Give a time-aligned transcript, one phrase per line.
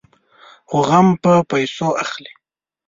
[0.69, 2.33] خو غم په پيسو اخلي.